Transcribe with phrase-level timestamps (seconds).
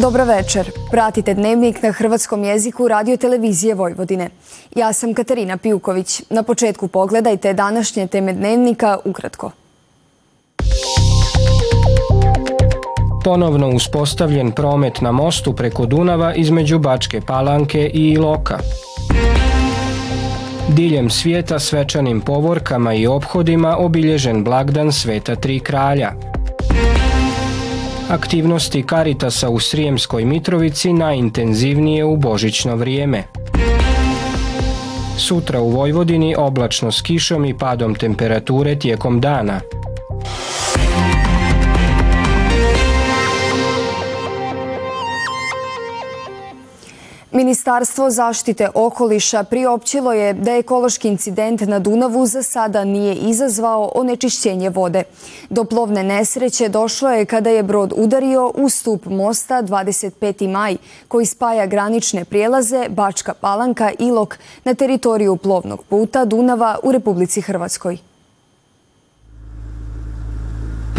[0.00, 0.70] Dobro večer.
[0.90, 4.30] Pratite dnevnik na hrvatskom jeziku radio televizije Vojvodine.
[4.76, 6.22] Ja sam Katarina Pijuković.
[6.30, 9.50] Na početku pogledajte današnje teme dnevnika ukratko.
[13.24, 18.58] Ponovno uspostavljen promet na mostu preko Dunava između Bačke Palanke i Iloka.
[20.68, 26.12] Diljem svijeta svečanim povorkama i obhodima obilježen blagdan Sveta Tri Kralja.
[28.10, 33.22] Aktivnosti Karitasa u Srijemskoj Mitrovici najintenzivnije u božićno vrijeme.
[35.18, 39.60] Sutra u Vojvodini oblačno s kišom i padom temperature tijekom dana.
[47.32, 54.70] Ministarstvo zaštite okoliša priopćilo je da ekološki incident na Dunavu za sada nije izazvao onečišćenje
[54.70, 55.02] vode.
[55.50, 60.48] Do plovne nesreće došlo je kada je brod udario u stup mosta 25.
[60.48, 60.76] maj
[61.08, 68.09] koji spaja granične prijelaze Bačka Palanka Ilok na teritoriju plovnog puta Dunava u Republici Hrvatskoj.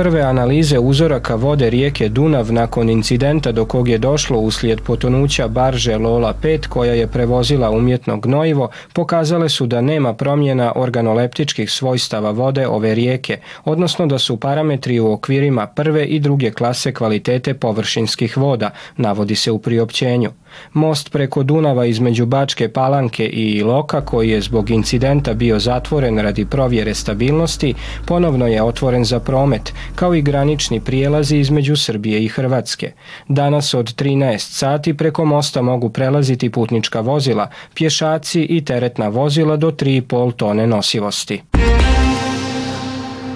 [0.00, 5.96] Prve analize uzoraka vode rijeke Dunav nakon incidenta do kog je došlo uslijed potonuća barže
[5.96, 12.66] Lola 5 koja je prevozila umjetno gnojivo pokazale su da nema promjena organoleptičkih svojstava vode
[12.68, 18.70] ove rijeke, odnosno da su parametri u okvirima prve i druge klase kvalitete površinskih voda,
[18.96, 20.30] navodi se u priopćenju.
[20.72, 26.44] Most preko Dunava između Bačke Palanke i Iloka koji je zbog incidenta bio zatvoren radi
[26.44, 27.74] provjere stabilnosti
[28.06, 32.92] ponovno je otvoren za promet kao i granični prijelazi između Srbije i Hrvatske.
[33.28, 39.70] Danas od 13 sati preko mosta mogu prelaziti putnička vozila, pješaci i teretna vozila do
[39.70, 41.42] 3,5 tone nosivosti.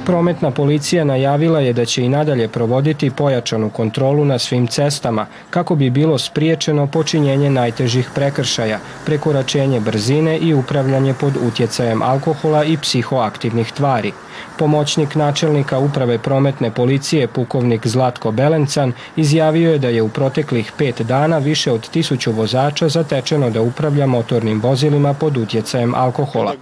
[0.07, 5.75] Prometna policija najavila je da će i nadalje provoditi pojačanu kontrolu na svim cestama kako
[5.75, 13.73] bi bilo spriječeno počinjenje najtežih prekršaja, prekoračenje brzine i upravljanje pod utjecajem alkohola i psihoaktivnih
[13.73, 14.13] tvari.
[14.59, 21.03] Pomoćnik načelnika uprave prometne policije pukovnik Zlatko Belencan izjavio je da je u proteklih pet
[21.03, 26.55] dana više od tisuću vozača zatečeno da upravlja motornim vozilima pod utjecajem alkohola.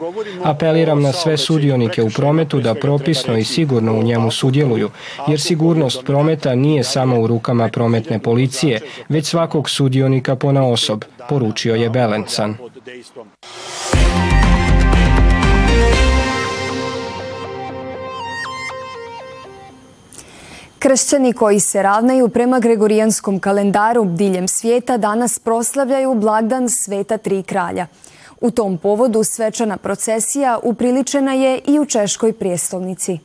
[0.45, 4.91] Apeliram na sve sudionike u prometu da propisno i sigurno u njemu sudjeluju,
[5.29, 11.75] jer sigurnost prometa nije samo u rukama prometne policije, već svakog sudionika pona osob, poručio
[11.75, 12.57] je Belencan.
[20.83, 27.87] Kršćani koji se ravnaju prema Gregorijanskom kalendaru diljem svijeta danas proslavljaju blagdan Sveta Tri kralja.
[28.41, 33.19] U tom povodu svečana procesija upriličena je i u Češkoj prijestolnici.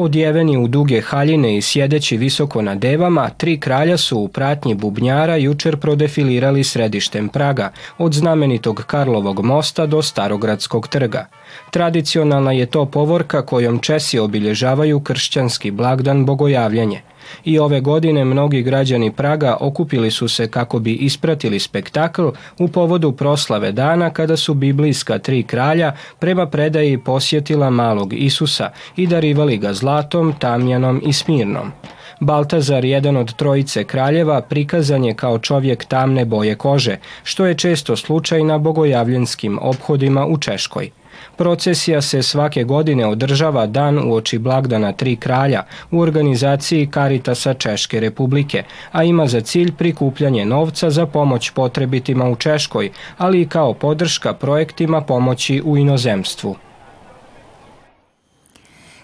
[0.00, 5.36] Odjeveni u duge haljine i sjedeći visoko na devama, tri kralja su u pratnji bubnjara
[5.36, 11.26] jučer prodefilirali središtem Praga, od znamenitog Karlovog mosta do Starogradskog trga.
[11.70, 17.02] Tradicionalna je to povorka kojom Česi obilježavaju kršćanski blagdan bogojavljanje
[17.44, 23.12] i ove godine mnogi građani Praga okupili su se kako bi ispratili spektakl u povodu
[23.12, 29.72] proslave dana kada su biblijska tri kralja prema predaji posjetila malog Isusa i darivali ga
[29.72, 31.72] zlatom, tamjanom i smirnom.
[32.20, 37.96] Baltazar, jedan od trojice kraljeva, prikazan je kao čovjek tamne boje kože, što je često
[37.96, 40.90] slučaj na bogojavljenskim obhodima u Češkoj.
[41.36, 48.00] Procesija se svake godine održava dan u oči blagdana Tri kralja u organizaciji Karitasa Češke
[48.00, 48.62] republike,
[48.92, 54.32] a ima za cilj prikupljanje novca za pomoć potrebitima u Češkoj, ali i kao podrška
[54.32, 56.56] projektima pomoći u inozemstvu.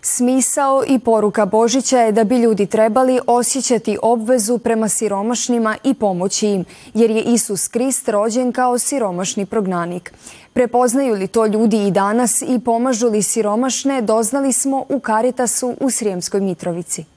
[0.06, 6.46] Smisao i poruka Božića je da bi ljudi trebali osjećati obvezu prema siromašnima i pomoći
[6.46, 6.64] im,
[6.94, 10.12] jer je Isus Krist rođen kao siromašni prognanik.
[10.52, 15.90] Prepoznaju li to ljudi i danas i pomažu li siromašne, doznali smo u Karitasu u
[15.90, 17.13] Srijemskoj Mitrovici.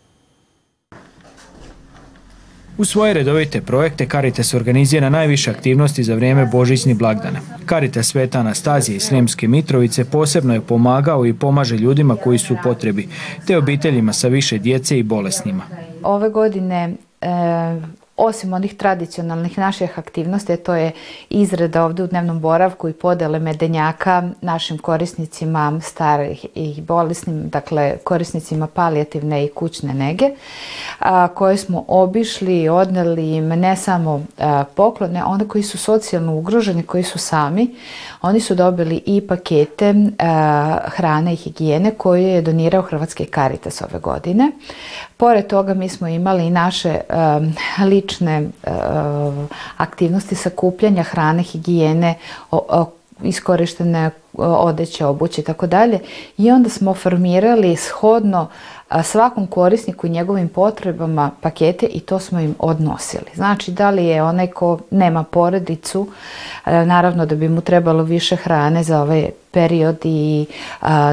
[2.77, 7.39] U svoje redovite projekte Caritas organizira najviše aktivnosti za vrijeme božićnih blagdana.
[7.69, 12.57] Caritas Sveta Anastazije i Sremske Mitrovice posebno je pomagao i pomaže ljudima koji su u
[12.63, 13.07] potrebi,
[13.47, 15.63] te obiteljima sa više djece i bolesnima.
[16.03, 17.27] Ove godine e,
[18.17, 20.91] osim onih tradicionalnih naših aktivnosti, to je
[21.29, 28.67] izrada ovdje u dnevnom boravku i podele medenjaka našim korisnicima starih i bolesnim, dakle korisnicima
[28.67, 30.29] palijativne i kućne nege,
[31.33, 34.25] koje smo obišli i odneli im ne samo
[34.75, 37.75] poklone, one koji su socijalno ugroženi, koji su sami,
[38.21, 39.93] oni su dobili i pakete
[40.85, 44.51] hrane i higijene koje je donirao Hrvatski Karitas ove godine.
[45.17, 46.99] Pored toga mi smo imali i naše
[47.85, 48.06] lične
[49.77, 52.15] aktivnosti sakupljanja hrane, higijene,
[53.23, 55.99] iskorištene odeće, obuće i tako dalje.
[56.37, 58.47] I onda smo formirali shodno
[59.03, 63.25] svakom korisniku i njegovim potrebama pakete i to smo im odnosili.
[63.35, 66.07] Znači da li je onaj ko nema porodicu,
[66.65, 70.45] naravno da bi mu trebalo više hrane za ovaj period i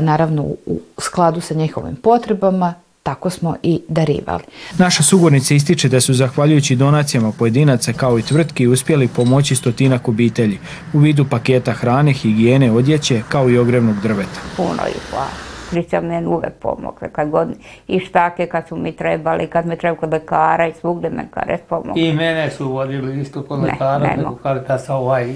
[0.01, 2.75] naravno u skladu sa njihovim potrebama,
[3.05, 4.43] tako smo i darivali.
[4.79, 10.59] Naša sugovornica ističe da su zahvaljujući donacijama pojedinaca kao i tvrtki uspjeli pomoći stotinak obitelji
[10.93, 14.41] u vidu paketa hrane, higijene, odjeće kao i ogrevnog drveta.
[14.57, 15.27] Puno i hvala.
[15.71, 17.49] Krića meni uvek pomogle, kad god
[17.89, 21.61] i štake kad su mi trebali, kad me treba kod lekara i svugde me kares
[21.69, 22.03] pomogli.
[22.03, 25.35] I mene su vodili isto kod lekara, ne, sa ovaj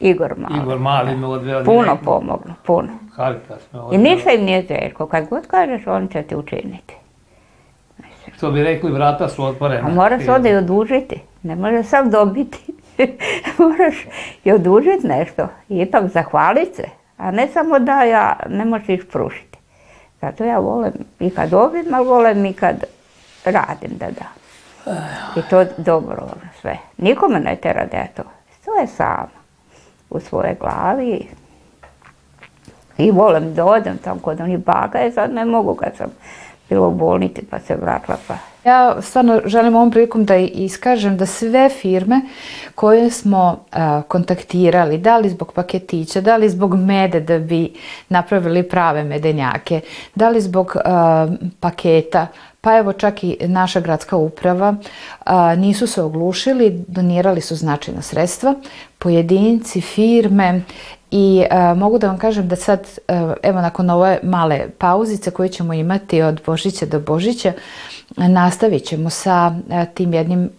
[0.00, 0.62] Igor Mali.
[0.62, 1.64] Igor Mali me odveo.
[1.64, 2.88] Puno pomoglo, puno.
[3.92, 6.94] I ništa im nije teško, kad god kažeš on će ti učiniti.
[8.36, 9.90] Što bi rekli, vrata su otvorene.
[9.90, 12.58] A moraš onda i odužiti, ne možeš sam dobiti.
[13.58, 13.94] moraš
[14.44, 15.48] i odužiti nešto.
[15.68, 16.84] I ipak zahvaliti se,
[17.16, 19.58] a ne samo da ja ne možeš ih prušiti.
[20.20, 22.84] Zato ja volim i kad dobim, ali volim i kad
[23.44, 24.26] radim da da.
[25.36, 26.78] I to dobro ono, sve.
[26.96, 28.22] Nikome ne tera da je to.
[28.64, 29.35] To je samo
[30.10, 31.28] u svojoj glavi.
[32.98, 36.10] I volim da odem tamo kod onih baga, i sad ne mogu kad sam
[36.68, 38.55] bila u bolnici pa se vratila pa.
[38.66, 42.20] Ja stvarno želim ovom prilikom da iskažem da sve firme
[42.74, 43.64] koje smo
[44.08, 47.72] kontaktirali, da li zbog paketića, da li zbog mede da bi
[48.08, 49.80] napravili prave medenjake,
[50.14, 50.76] da li zbog
[51.60, 52.26] paketa,
[52.60, 54.74] pa evo čak i naša gradska uprava
[55.56, 58.54] nisu se oglušili, donirali su značajna sredstva,
[58.98, 60.62] pojedinci, firme
[61.10, 61.44] i
[61.76, 62.98] mogu da vam kažem da sad,
[63.42, 67.52] evo nakon ove male pauzice koje ćemo imati od Božića do Božića,
[68.16, 69.54] nastavit ćemo sa
[69.94, 70.50] tim jednim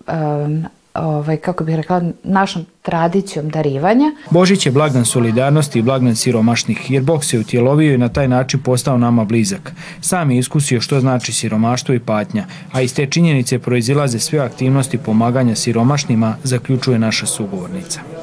[0.93, 4.11] ovaj, kako bih rekla, našom tradicijom darivanja.
[4.29, 8.59] Božić je blagdan solidarnosti i blagdan siromašnih, jer Bog se utjelovio i na taj način
[8.59, 9.73] postao nama blizak.
[10.01, 14.97] Sam je iskusio što znači siromaštvo i patnja, a iz te činjenice proizilaze sve aktivnosti
[14.97, 18.16] pomaganja siromašnima, zaključuje naša sugovornica.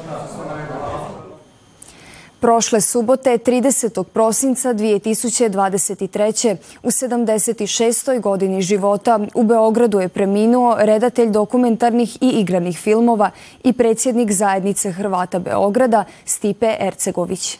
[2.39, 4.03] Prošle subote, 30.
[4.03, 6.55] prosinca 2023.
[6.83, 8.21] u 76.
[8.21, 13.31] godini života u Beogradu je preminuo redatelj dokumentarnih i igranih filmova
[13.63, 17.59] i predsjednik zajednice Hrvata Beograda Stipe Ercegović.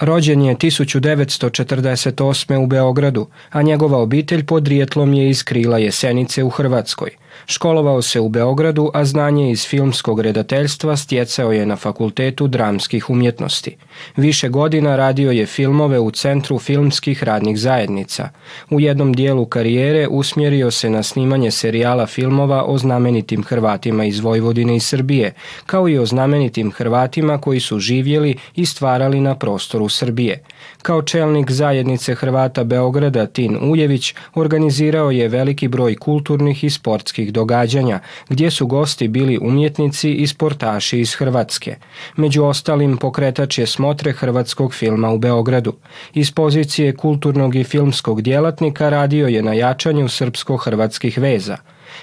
[0.00, 2.56] Rođen je 1948.
[2.56, 7.10] u Beogradu, a njegova obitelj podrijetlom je iz krila Jesenice u Hrvatskoj–
[7.46, 13.76] Školovao se u Beogradu, a znanje iz filmskog redateljstva stjecao je na Fakultetu dramskih umjetnosti.
[14.16, 18.28] Više godina radio je filmove u Centru filmskih radnih zajednica.
[18.70, 24.76] U jednom dijelu karijere usmjerio se na snimanje serijala filmova o znamenitim Hrvatima iz Vojvodine
[24.76, 25.32] i Srbije,
[25.66, 30.42] kao i o znamenitim Hrvatima koji su živjeli i stvarali na prostoru Srbije.
[30.82, 38.00] Kao čelnik zajednice Hrvata Beograda Tin Ujević organizirao je veliki broj kulturnih i sportskih događanja,
[38.28, 41.76] gdje su gosti bili umjetnici i sportaši iz Hrvatske.
[42.16, 45.74] Među ostalim pokretač je smotre hrvatskog filma u Beogradu.
[46.14, 51.56] Iz pozicije kulturnog i filmskog djelatnika radio je na jačanju srpsko-hrvatskih veza.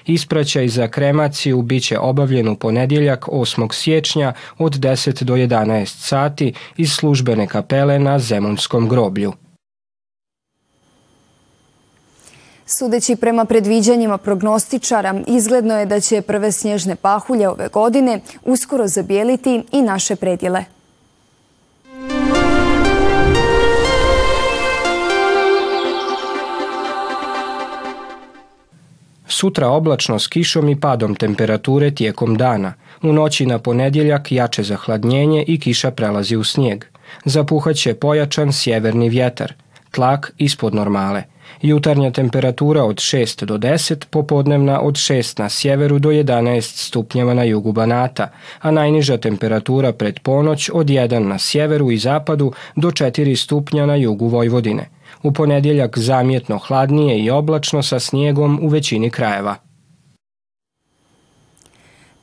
[0.06, 3.74] Ispraćaj za kremaciju bit će obavljen u ponedjeljak 8.
[3.74, 9.34] siječnja od 10 do 11 sati iz službene kapele na Zemunskom groblju.
[12.68, 19.64] Sudeći prema predviđanjima prognostičara, izgledno je da će prve snježne pahulje ove godine uskoro zabijeliti
[19.72, 20.66] i naše predjele.
[29.28, 32.74] Sutra oblačno s kišom i padom temperature tijekom dana.
[33.02, 36.86] U noći na ponedjeljak jače zahladnjenje i kiša prelazi u snijeg.
[37.26, 39.54] Zapuhaće pojačan sjeverni vjetar.
[39.92, 41.35] Tlak ispod normale.
[41.62, 47.44] Jutarnja temperatura od 6 do 10, popodnevna od 6 na sjeveru do 11 stupnjeva na
[47.44, 53.36] jugu Banata, a najniža temperatura pred ponoć od 1 na sjeveru i zapadu do 4
[53.36, 54.90] stupnja na jugu Vojvodine.
[55.24, 59.65] U ponedjeljak zamjetno hladnije i oblačno sa snijegom u većini krajeva.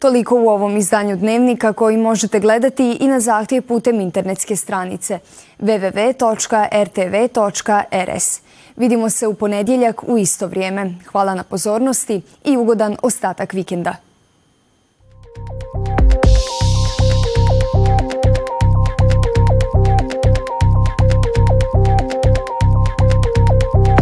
[0.02, 5.18] Toliko u ovom izdanju Dnevnika koji možete gledati i na zahtjev putem internetske stranice
[5.58, 6.20] www.rtv.rs.
[8.76, 10.94] Vidimo se u ponedjeljak u isto vrijeme.
[11.06, 13.96] Hvala na pozornosti i ugodan ostatak vikenda.